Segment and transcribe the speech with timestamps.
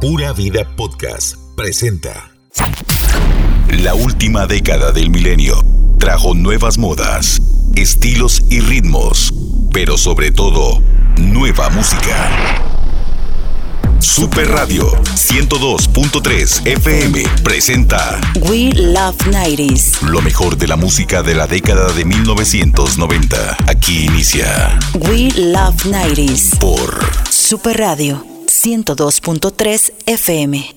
[0.00, 2.30] Pura Vida Podcast presenta.
[3.82, 5.60] La última década del milenio
[5.98, 7.42] trajo nuevas modas,
[7.74, 9.34] estilos y ritmos,
[9.72, 10.80] pero sobre todo,
[11.16, 12.30] nueva música.
[13.98, 20.00] Super Radio 102.3 FM presenta We Love 90s.
[20.02, 23.56] Lo mejor de la música de la década de 1990.
[23.66, 26.56] Aquí inicia We Love 90s.
[26.60, 30.74] por Super Radio 102.3 FM.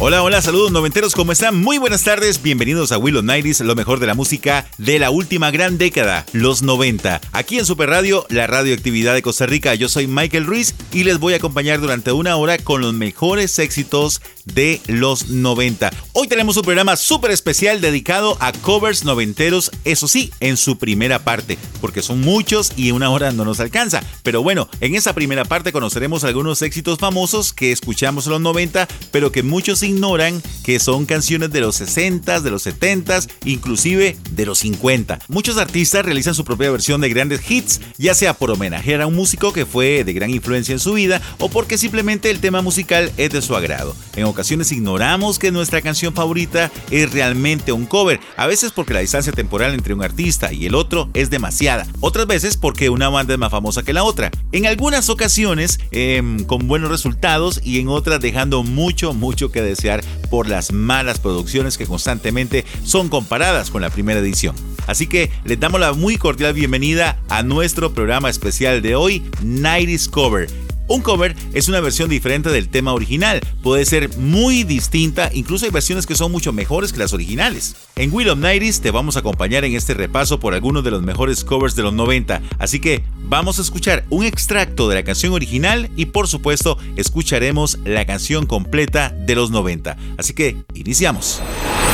[0.00, 1.62] Hola, hola, saludos noventeros, ¿cómo están?
[1.62, 5.50] Muy buenas tardes, bienvenidos a Willow Nighties, lo mejor de la música de la última
[5.50, 7.20] gran década, los 90.
[7.32, 11.18] Aquí en Super Radio, la radioactividad de Costa Rica, yo soy Michael Ruiz y les
[11.18, 15.90] voy a acompañar durante una hora con los mejores éxitos de los 90.
[16.12, 21.24] Hoy tenemos un programa súper especial dedicado a covers noventeros, eso sí, en su primera
[21.24, 24.02] parte, porque son muchos y una hora no nos alcanza.
[24.22, 28.88] Pero bueno, en esa primera parte conoceremos algunos éxitos famosos que escuchamos en los 90,
[29.10, 34.46] pero que muchos ignoran que son canciones de los 60, de los 70, inclusive de
[34.46, 35.20] los 50.
[35.28, 39.14] Muchos artistas realizan su propia versión de grandes hits, ya sea por homenajear a un
[39.14, 43.12] músico que fue de gran influencia en su vida o porque simplemente el tema musical
[43.16, 43.94] es de su agrado.
[44.34, 49.32] Ocasiones ignoramos que nuestra canción favorita es realmente un cover, a veces porque la distancia
[49.32, 53.38] temporal entre un artista y el otro es demasiada, otras veces porque una banda es
[53.38, 54.32] más famosa que la otra.
[54.50, 60.02] En algunas ocasiones em, con buenos resultados y en otras dejando mucho, mucho que desear
[60.30, 64.56] por las malas producciones que constantemente son comparadas con la primera edición.
[64.88, 70.10] Así que les damos la muy cordial bienvenida a nuestro programa especial de hoy, 90
[70.10, 70.63] Cover.
[70.86, 75.70] Un cover es una versión diferente del tema original, puede ser muy distinta, incluso hay
[75.70, 77.74] versiones que son mucho mejores que las originales.
[77.96, 81.02] En Will of Nighties te vamos a acompañar en este repaso por algunos de los
[81.02, 85.32] mejores covers de los 90, así que vamos a escuchar un extracto de la canción
[85.32, 89.96] original y por supuesto escucharemos la canción completa de los 90.
[90.18, 91.40] Así que iniciamos.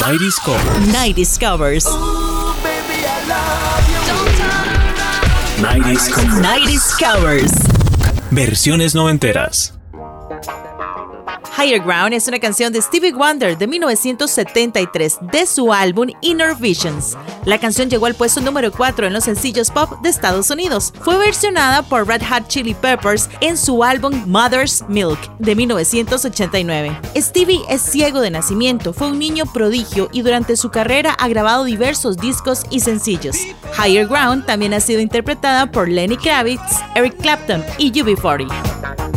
[0.00, 0.60] 90s Cover.
[0.92, 1.86] 90s Covers.
[5.60, 6.42] 90s Cover.
[6.42, 7.79] 90s Covers.
[8.32, 9.79] Versiones noventeras.
[11.60, 17.18] Higher Ground es una canción de Stevie Wonder de 1973 de su álbum Inner Visions.
[17.44, 20.94] La canción llegó al puesto número 4 en los sencillos pop de Estados Unidos.
[21.02, 26.98] Fue versionada por Red Hot Chili Peppers en su álbum Mother's Milk de 1989.
[27.16, 31.64] Stevie es ciego de nacimiento, fue un niño prodigio y durante su carrera ha grabado
[31.64, 33.36] diversos discos y sencillos.
[33.76, 39.09] Higher Ground también ha sido interpretada por Lenny Kravitz, Eric Clapton y UB40.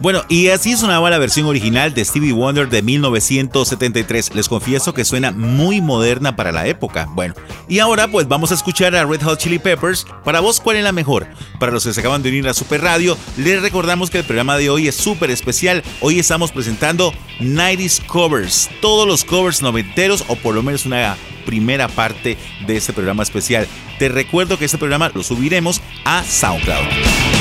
[0.00, 4.34] Bueno, y así sonaba la versión original de Stevie Wonder de 1973.
[4.34, 7.06] Les confieso que suena muy moderna para la época.
[7.12, 7.34] Bueno,
[7.68, 10.06] y ahora pues vamos a escuchar a Red Hot Chili Peppers.
[10.24, 11.26] Para vos, ¿cuál es la mejor?
[11.58, 14.56] Para los que se acaban de unir a Super Radio, les recordamos que el programa
[14.56, 15.82] de hoy es súper especial.
[16.00, 18.70] Hoy estamos presentando 90s Covers.
[18.80, 23.68] Todos los covers noventeros o por lo menos una primera parte de este programa especial.
[23.98, 27.39] Te recuerdo que este programa lo subiremos a SoundCloud.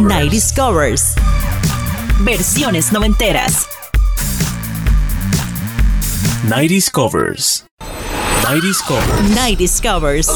[0.00, 0.52] 90s Covers.
[0.52, 1.14] 90s Covers.
[2.20, 3.66] Versiones noventeras.
[6.48, 7.64] 90s Covers.
[8.42, 9.30] 90s Covers.
[9.34, 10.28] 90s Covers.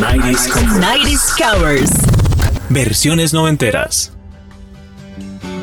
[0.00, 0.78] 90s Covers.
[0.80, 1.90] 90s Covers.
[2.70, 4.12] Versiones noventeras.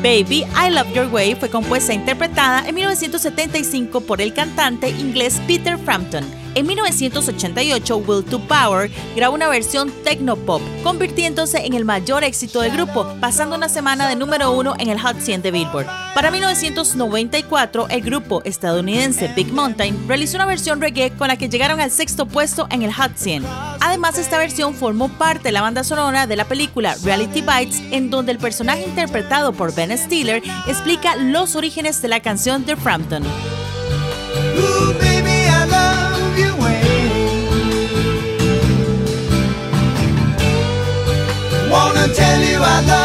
[0.02, 5.40] Baby, I Love Your Way fue compuesta e interpretada en 1975 por el cantante inglés
[5.46, 6.24] Peter Frampton.
[6.54, 12.72] En 1988, Will to Power grabó una versión techno-pop, convirtiéndose en el mayor éxito del
[12.72, 15.86] grupo, pasando una semana de número uno en el Hot 100 de Billboard.
[16.12, 21.80] Para 1994, el grupo estadounidense Big Mountain realizó una versión reggae con la que llegaron
[21.80, 23.44] al sexto puesto en el Hot 100.
[23.80, 28.10] Además, esta versión formó parte de la banda sonora de la película Reality Bites, en
[28.10, 33.22] donde el personaje interpretado por Ben Stiller explica los orígenes de la canción de Frampton.
[42.14, 42.99] Tell you I love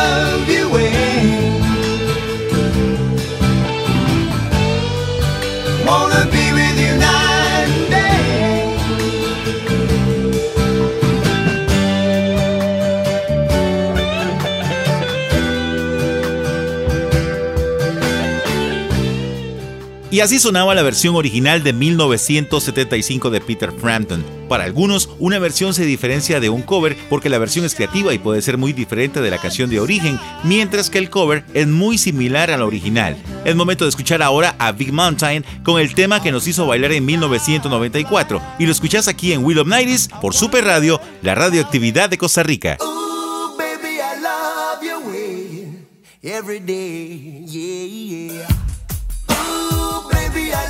[20.16, 24.24] Y así sonaba la versión original de 1975 de Peter Frampton.
[24.48, 28.18] Para algunos, una versión se diferencia de un cover porque la versión es creativa y
[28.18, 31.98] puede ser muy diferente de la canción de origen, mientras que el cover es muy
[31.98, 33.18] similar a la original.
[33.44, 36.94] Es momento de escuchar ahora a Big Mountain con el tema que nos hizo bailar
[36.94, 42.10] en 1994 y lo escuchás aquí en Will of Nighties por Super Radio, la radioactividad
[42.10, 42.78] de Costa Rica.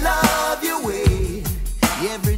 [0.05, 1.43] Ooh, baby, I love your way.
[2.09, 2.34] Every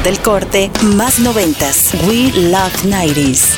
[0.00, 1.92] del corte, más noventas.
[2.06, 3.56] We Love 90s.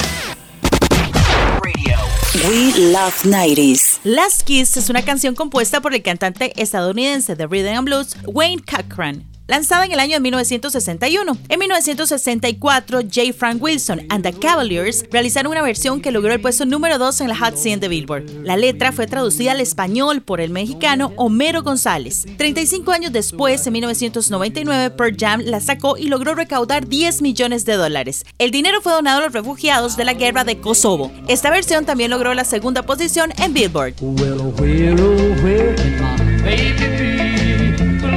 [2.48, 4.00] We Love 90s.
[4.04, 8.62] Last Kiss es una canción compuesta por el cantante estadounidense de Rhythm and Blues, Wayne
[8.62, 9.26] Cochran.
[9.50, 11.36] Lanzada en el año de 1961.
[11.48, 13.32] En 1964, J.
[13.36, 17.28] Frank Wilson and the Cavaliers realizaron una versión que logró el puesto número 2 en
[17.30, 18.30] la Hot 100 de Billboard.
[18.44, 22.26] La letra fue traducida al español por el mexicano Homero González.
[22.38, 27.72] 35 años después, en 1999, Pearl Jam la sacó y logró recaudar 10 millones de
[27.72, 28.24] dólares.
[28.38, 31.10] El dinero fue donado a los refugiados de la guerra de Kosovo.
[31.26, 33.94] Esta versión también logró la segunda posición en Billboard.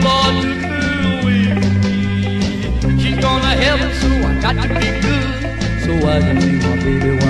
[0.06, 0.63] Oh,
[3.24, 5.82] to heaven, so I got to be good.
[5.82, 7.23] So I can see my baby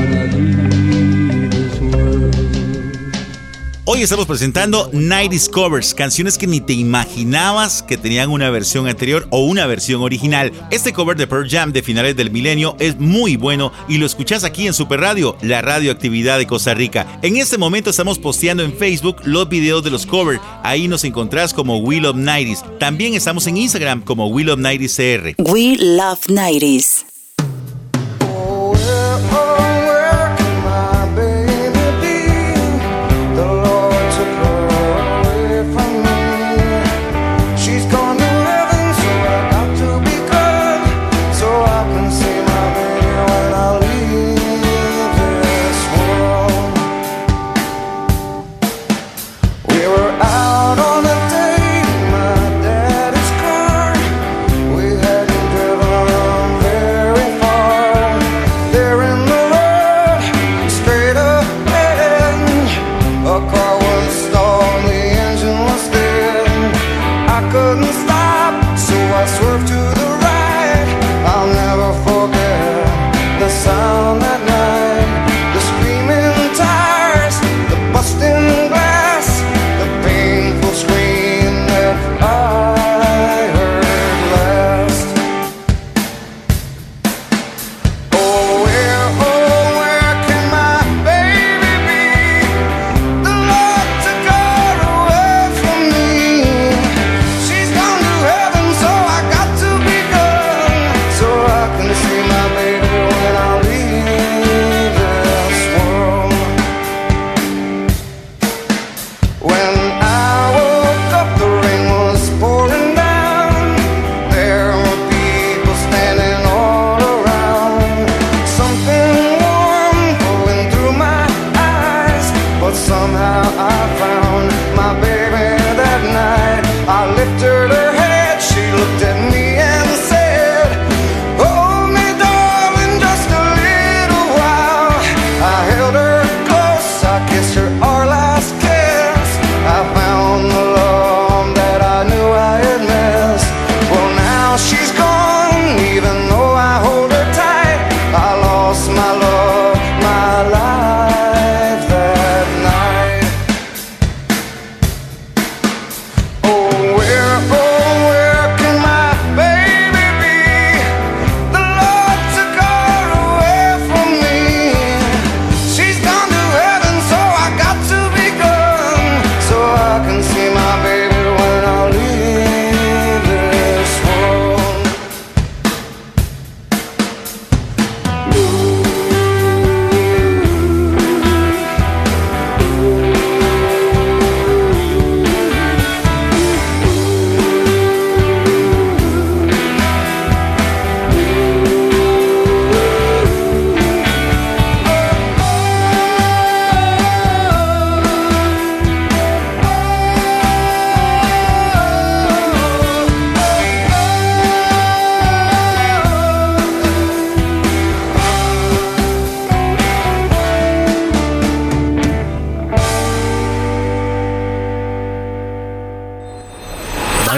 [3.86, 9.28] Hoy estamos presentando 90s Covers, canciones que ni te imaginabas que tenían una versión anterior
[9.30, 10.54] o una versión original.
[10.72, 14.46] Este cover de Pearl Jam de finales del milenio es muy bueno y lo escuchás
[14.46, 17.20] aquí en Super Radio, la radioactividad de Costa Rica.
[17.24, 20.40] En este momento estamos posteando en Facebook los videos de los covers.
[20.64, 22.78] Ahí nos encontrás como Will of 90s.
[22.78, 25.52] También estamos en Instagram como Will of 90s CR.
[25.52, 27.13] We Love 90s.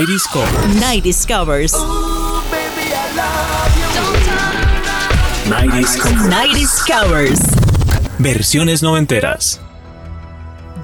[0.06, 0.28] 90s
[1.26, 1.74] Covers.
[5.48, 7.40] 90s Covers.
[8.20, 9.65] Versiones noventeras.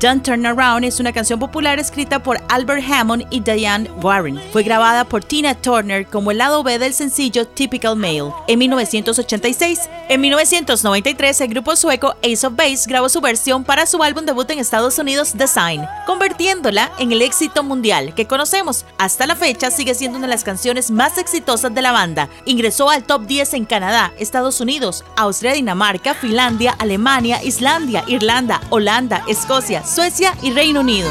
[0.01, 4.41] Don't Turn Around es una canción popular escrita por Albert Hammond y Diane Warren.
[4.51, 9.81] Fue grabada por Tina Turner como el lado B del sencillo Typical Male en 1986.
[10.09, 14.49] En 1993, el grupo sueco Ace of Base grabó su versión para su álbum debut
[14.49, 18.85] en Estados Unidos, Design, convirtiéndola en el éxito mundial que conocemos.
[18.97, 22.27] Hasta la fecha sigue siendo una de las canciones más exitosas de la banda.
[22.45, 29.23] Ingresó al top 10 en Canadá, Estados Unidos, Austria, Dinamarca, Finlandia, Alemania, Islandia, Irlanda, Holanda,
[29.27, 31.09] Escocia, Suecia y Reino Unido.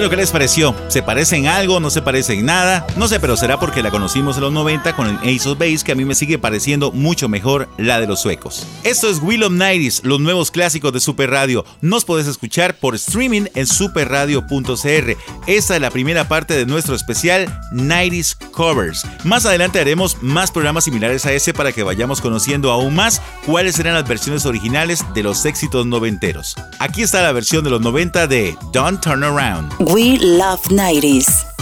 [0.00, 0.74] Bueno, ¿qué les pareció?
[0.88, 1.78] ¿Se parece en algo?
[1.78, 2.86] ¿No se parece en nada?
[2.96, 5.80] No sé, pero será porque la conocimos en los 90 con el Ace of Base
[5.84, 8.66] que a mí me sigue pareciendo mucho mejor la de los suecos.
[8.82, 11.66] Esto es Will of Nighties, los nuevos clásicos de Super Radio.
[11.82, 15.16] Nos podés escuchar por streaming en superradio.cr.
[15.46, 19.04] Esta es la primera parte de nuestro especial 90s Covers.
[19.24, 23.74] Más adelante haremos más programas similares a ese para que vayamos conociendo aún más cuáles
[23.74, 26.56] serán las versiones originales de los éxitos noventeros.
[26.78, 29.89] Aquí está la versión de los 90 de Don't Turn Around.
[29.92, 31.59] We love 90s.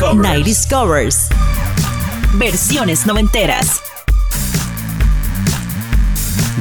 [0.00, 1.28] 90s Covers.
[2.38, 3.82] Versiones noventeras.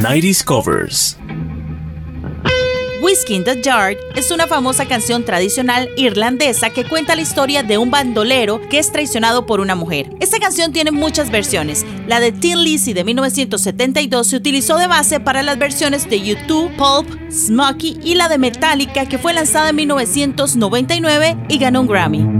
[0.01, 1.17] Nighties Covers.
[3.01, 7.77] Whiskey in the Jar es una famosa canción tradicional irlandesa que cuenta la historia de
[7.77, 10.09] un bandolero que es traicionado por una mujer.
[10.19, 11.85] Esta canción tiene muchas versiones.
[12.07, 16.75] La de Tin Lizzy de 1972 se utilizó de base para las versiones de U2,
[16.75, 22.38] Pulp, Smokey y la de Metallica que fue lanzada en 1999 y ganó un Grammy.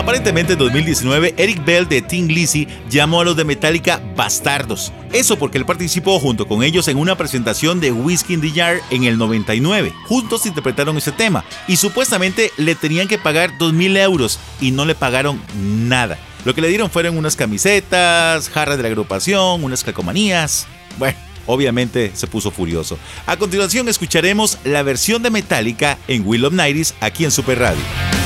[0.00, 4.94] Aparentemente en 2019, Eric Bell de Tin Lizzy llamó a los de Metallica bastardos.
[5.12, 8.78] Eso porque él participó junto con ellos en una presentación de Whiskey in the Jar
[8.88, 9.92] en el 99.
[10.06, 14.94] Juntos interpretaron ese tema y supuestamente le tenían que pagar 2.000 euros y no le
[14.94, 16.16] pagaron nada.
[16.46, 20.66] Lo que le dieron fueron unas camisetas, jarras de la agrupación, unas calcomanías.
[20.98, 22.98] Bueno, obviamente se puso furioso.
[23.26, 28.19] A continuación escucharemos la versión de Metallica en Will of Nighties aquí en Super Radio.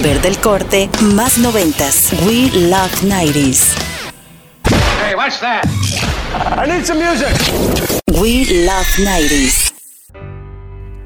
[0.00, 2.10] Volver del corte, más noventas.
[2.24, 3.74] We Love 90s.
[5.02, 5.66] Hey, what's that?
[6.56, 7.28] I need some music.
[8.20, 9.79] We Love 90s.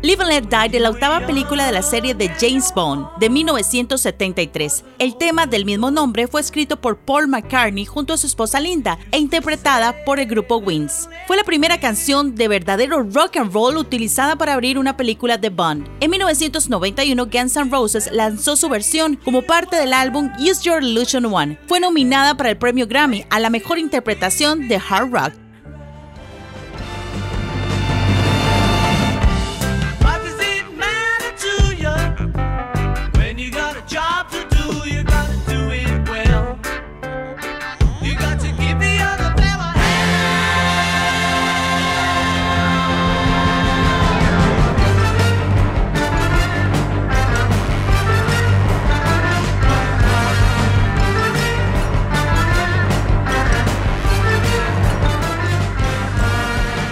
[0.04, 3.30] Live and Let Die de la octava película de la serie de James Bond de
[3.30, 4.84] 1973.
[4.98, 8.98] El tema del mismo nombre fue escrito por Paul McCartney junto a su esposa Linda
[9.12, 11.08] e interpretada por el grupo Wings.
[11.26, 15.48] Fue la primera canción de verdadero rock and roll utilizada para abrir una película de
[15.48, 15.88] Bond.
[16.00, 21.24] En 1991 Guns N' Roses lanzó su versión como parte del álbum Use Your Illusion
[21.24, 21.58] One.
[21.66, 25.43] Fue nominada para el premio Grammy a la mejor interpretación de hard rock.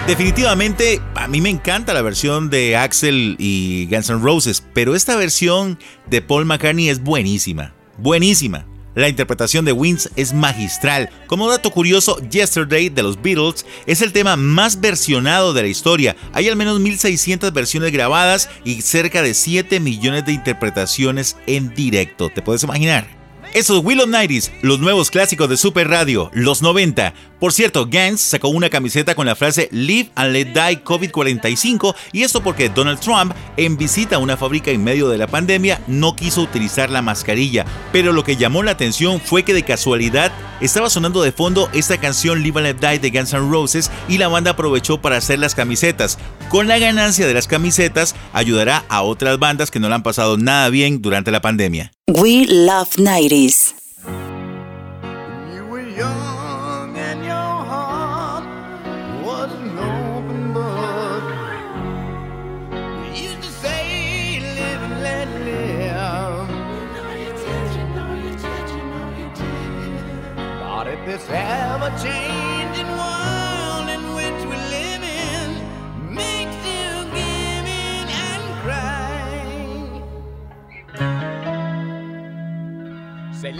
[0.06, 5.14] Definitivamente, a mí me encanta la versión de Axel y Guns N' Roses, pero esta
[5.14, 5.78] versión
[6.10, 8.66] de Paul McCartney es buenísima, buenísima.
[8.96, 11.08] La interpretación de Wings es magistral.
[11.28, 16.16] Como dato curioso, Yesterday de los Beatles es el tema más versionado de la historia.
[16.32, 22.28] Hay al menos 1600 versiones grabadas y cerca de 7 millones de interpretaciones en directo.
[22.28, 23.22] ¿Te puedes imaginar?
[23.54, 27.12] Esos Will of Nighties, los nuevos clásicos de Super Radio, los 90.
[27.42, 32.22] Por cierto, Gans sacó una camiseta con la frase Live and Let Die COVID-45 y
[32.22, 36.14] esto porque Donald Trump, en visita a una fábrica en medio de la pandemia, no
[36.14, 37.66] quiso utilizar la mascarilla.
[37.90, 41.98] Pero lo que llamó la atención fue que de casualidad estaba sonando de fondo esta
[41.98, 45.40] canción Live and Let Die de Guns N' Roses y la banda aprovechó para hacer
[45.40, 46.18] las camisetas.
[46.48, 50.36] Con la ganancia de las camisetas ayudará a otras bandas que no la han pasado
[50.36, 51.90] nada bien durante la pandemia.
[52.06, 53.81] We Love 90s.
[71.22, 75.62] This ever-changing world in which we live in.
[76.12, 80.02] Makes you give in and cry,
[83.32, 83.52] say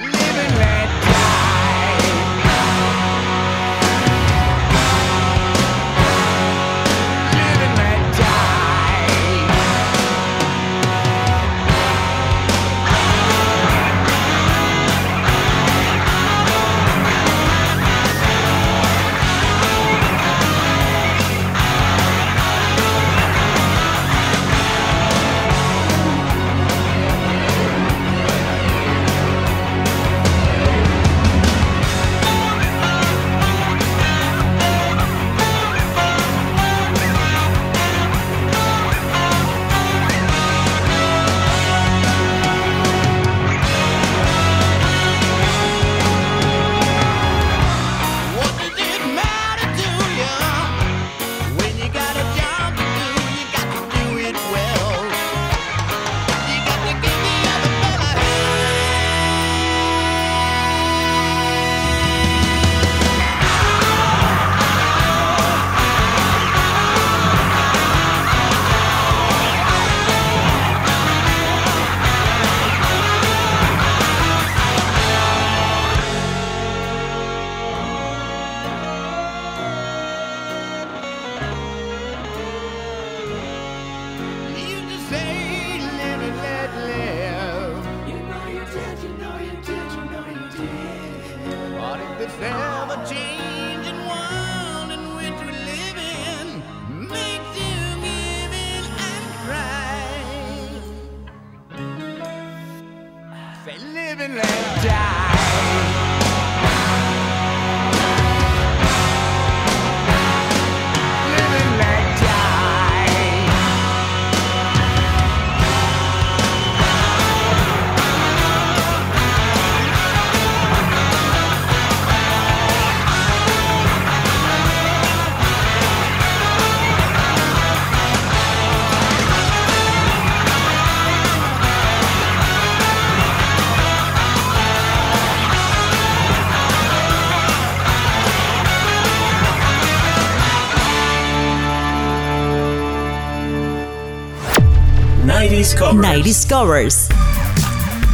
[145.93, 146.25] covers.
[146.25, 147.09] 90s Covers.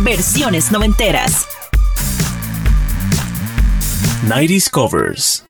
[0.03, 1.47] Versiones noventeras.
[4.27, 5.48] 90s covers.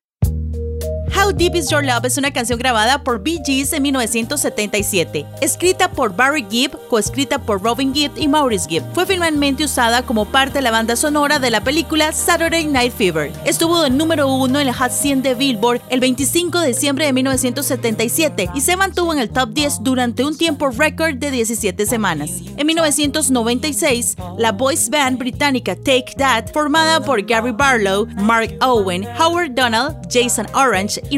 [1.29, 5.91] How Deep Is Your Love es una canción grabada por Bee Gees en 1977, escrita
[5.91, 8.83] por Barry Gibb, coescrita por Robin Gibb y Maurice Gibb.
[8.95, 13.31] Fue finalmente usada como parte de la banda sonora de la película Saturday Night Fever.
[13.45, 17.13] Estuvo de número uno en la Hot 100 de Billboard el 25 de diciembre de
[17.13, 22.31] 1977 y se mantuvo en el top 10 durante un tiempo récord de 17 semanas.
[22.57, 29.55] En 1996, la boys band británica Take That, formada por Gary Barlow, Mark Owen, Howard
[29.55, 31.18] Donald, Jason Orange y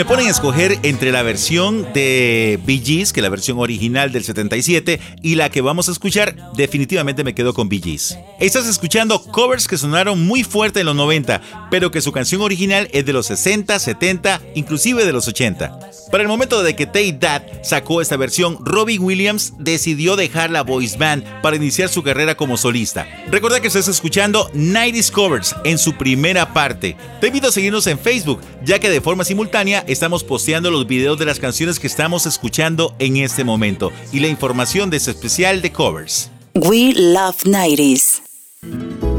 [0.00, 4.10] me ponen a escoger entre la versión de Bee Gees, que es la versión original
[4.12, 8.16] del 77, y la que vamos a escuchar, definitivamente me quedo con Bee Gees.
[8.38, 12.88] Estás escuchando covers que sonaron muy fuerte en los 90, pero que su canción original
[12.92, 15.78] es de los 60, 70, inclusive de los 80.
[16.10, 20.62] Para el momento de que Take That sacó esta versión, Robin Williams decidió dejar la
[20.62, 23.06] voice band para iniciar su carrera como solista.
[23.30, 26.96] Recuerda que estás escuchando 90s Covers en su primera parte.
[27.20, 31.18] Te invito a seguirnos en Facebook, ya que de forma simultánea estamos posteando los videos
[31.18, 35.62] de las canciones que estamos escuchando en este momento y la información de este especial
[35.62, 36.30] de covers.
[36.54, 39.09] We love 90s.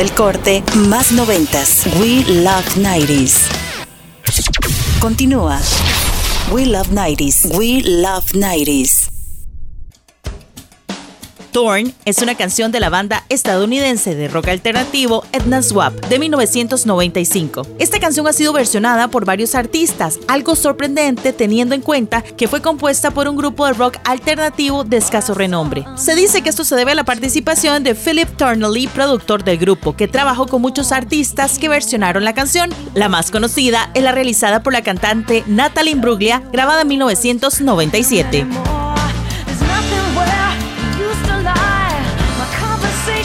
[0.00, 1.82] Del corte, más noventas.
[2.00, 3.48] We Love 90s.
[4.98, 5.60] Continúa.
[6.50, 7.54] We Love 90s.
[7.58, 8.99] We Love 90s.
[11.52, 17.66] Torn es una canción de la banda estadounidense de rock alternativo Edna Swap de 1995.
[17.78, 22.62] Esta canción ha sido versionada por varios artistas, algo sorprendente teniendo en cuenta que fue
[22.62, 25.84] compuesta por un grupo de rock alternativo de escaso renombre.
[25.96, 29.96] Se dice que esto se debe a la participación de Philip Turnley, productor del grupo,
[29.96, 32.70] que trabajó con muchos artistas que versionaron la canción.
[32.94, 38.46] La más conocida es la realizada por la cantante Natalie Imbruglia, grabada en 1997.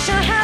[0.05, 0.34] sure how.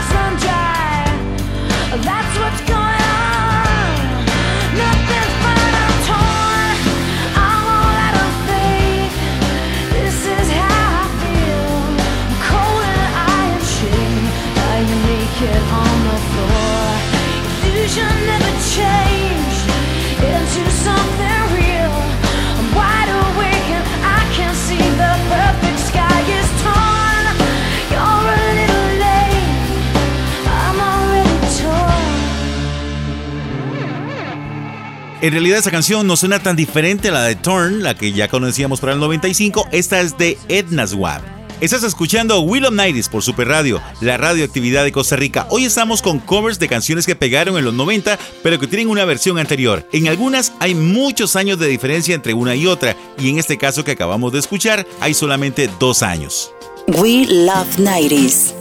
[35.21, 38.27] En realidad esa canción no suena tan diferente a la de Torn, la que ya
[38.27, 39.67] conocíamos para el 95.
[39.71, 41.21] Esta es de Edna Swab.
[41.59, 45.45] Estás escuchando Will of Nights por Super Radio, la radioactividad de Costa Rica.
[45.51, 49.05] Hoy estamos con covers de canciones que pegaron en los 90, pero que tienen una
[49.05, 49.87] versión anterior.
[49.91, 53.83] En algunas hay muchos años de diferencia entre una y otra, y en este caso
[53.83, 56.51] que acabamos de escuchar, hay solamente dos años.
[56.87, 58.55] We Love 90s.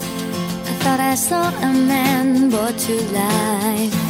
[0.66, 4.09] I thought I saw a man brought to life.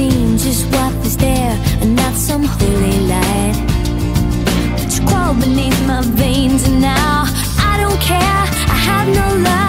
[0.00, 3.56] Seen just what is there and not some holy light.
[4.78, 7.24] But you crawl beneath my veins and now
[7.70, 8.42] I don't care.
[8.74, 9.59] I have no luck.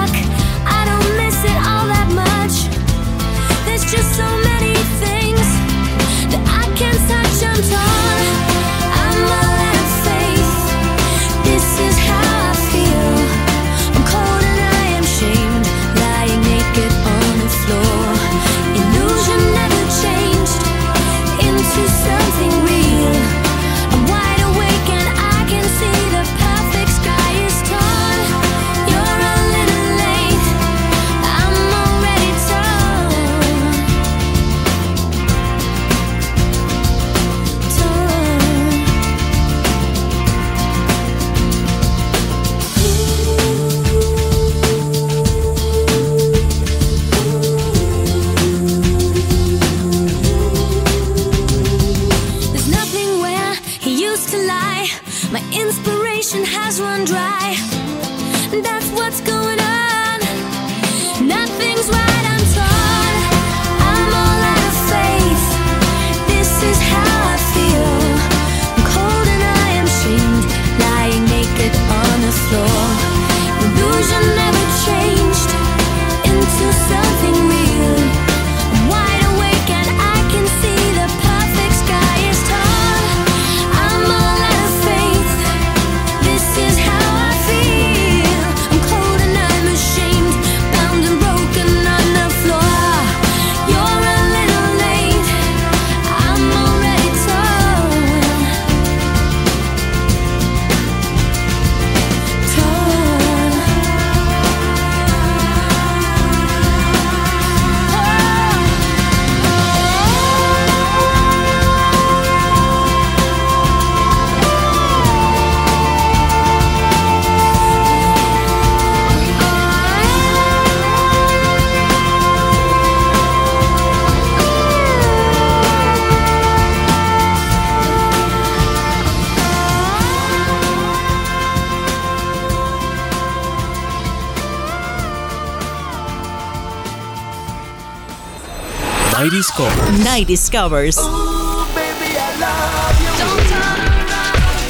[139.59, 140.95] Night Discovers.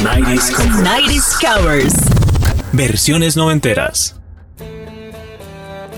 [0.02, 0.82] Night Discovers.
[0.82, 1.94] Night Discovers.
[2.74, 4.16] Versiones noventeras.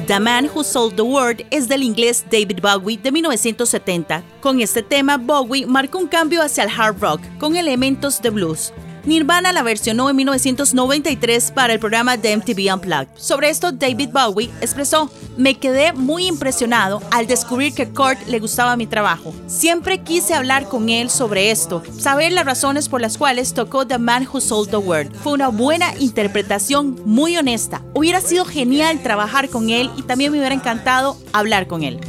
[0.06, 4.22] The Man Who Sold the World es del inglés David Bowie de 1970.
[4.42, 8.74] Con este tema, Bowie marcó un cambio hacia el hard rock, con elementos de blues.
[9.06, 13.10] Nirvana la versionó en 1993 para el programa de MTV Unplugged.
[13.18, 18.78] Sobre esto, David Bowie expresó, me quedé muy impresionado al descubrir que Kurt le gustaba
[18.78, 19.34] mi trabajo.
[19.48, 23.98] Siempre quise hablar con él sobre esto, saber las razones por las cuales tocó The
[23.98, 25.14] Man Who Sold the World.
[25.18, 27.82] Fue una buena interpretación, muy honesta.
[27.94, 32.00] Hubiera sido genial trabajar con él y también me hubiera encantado hablar con él.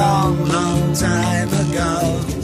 [0.00, 2.39] Long, long time ago.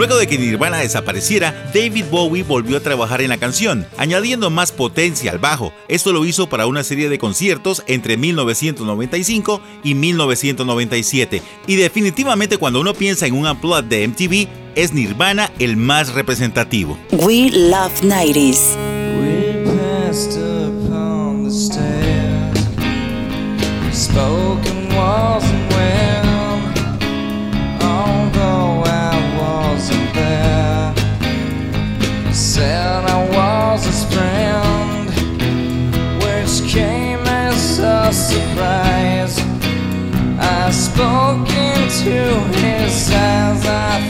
[0.00, 4.72] Luego de que Nirvana desapareciera, David Bowie volvió a trabajar en la canción, añadiendo más
[4.72, 5.74] potencia al bajo.
[5.88, 11.42] Esto lo hizo para una serie de conciertos entre 1995 y 1997.
[11.66, 16.96] Y definitivamente cuando uno piensa en un unplugged de MTV, es Nirvana el más representativo.
[17.12, 18.78] We love 90s.
[19.20, 20.49] We
[32.60, 35.08] Said I was his friend,
[36.22, 39.38] which came as a surprise.
[40.38, 42.20] I spoke into
[42.60, 43.64] his eyes.
[43.64, 44.09] I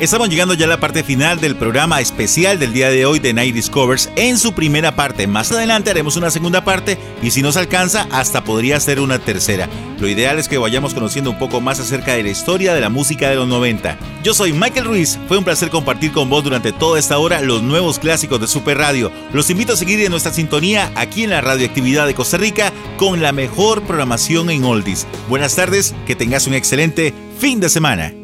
[0.00, 3.34] Estamos llegando ya a la parte final del programa especial del día de hoy de
[3.34, 5.26] Night Discovers en su primera parte.
[5.26, 9.68] Más adelante haremos una segunda parte y si nos alcanza hasta podría ser una tercera.
[10.00, 12.88] Lo ideal es que vayamos conociendo un poco más acerca de la historia de la
[12.88, 13.98] música de los 90.
[14.24, 17.62] Yo soy Michael Ruiz, fue un placer compartir con vos durante toda esta hora los
[17.62, 19.12] nuevos clásicos de Super Radio.
[19.34, 23.20] Los invito a seguir en nuestra sintonía aquí en la radioactividad de Costa Rica con
[23.20, 25.06] la mejor programación en oldies.
[25.28, 28.19] Buenas tardes, que tengas un excelente fin de semana.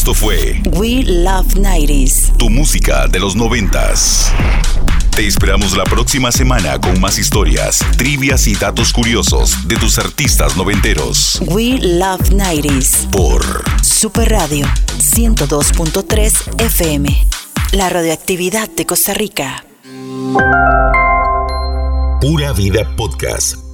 [0.00, 2.34] Esto fue We Love 90s.
[2.38, 4.32] Tu música de los noventas.
[5.14, 10.56] Te esperamos la próxima semana con más historias, trivias y datos curiosos de tus artistas
[10.56, 11.42] noventeros.
[11.48, 13.10] We Love 90s.
[13.10, 13.44] Por
[13.84, 17.26] Super Radio 102.3 FM.
[17.72, 19.66] La radioactividad de Costa Rica.
[22.22, 23.69] Pura Vida Podcast.